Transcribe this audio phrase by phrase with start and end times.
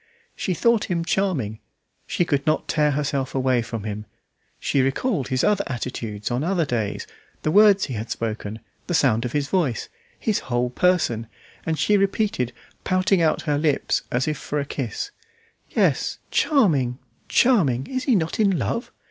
[0.35, 1.59] She thought him charming;
[2.07, 4.07] she could not tear herself away from him;
[4.59, 7.05] she recalled his other attitudes on other days,
[7.43, 11.27] the words he had spoken, the sound of his voice, his whole person;
[11.67, 12.51] and she repeated,
[12.83, 15.11] pouting out her lips as if for a kiss
[15.69, 16.97] "Yes, charming!
[17.29, 17.85] charming!
[17.85, 18.91] Is he not in love?"